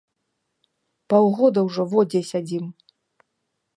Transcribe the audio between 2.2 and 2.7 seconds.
сядзім!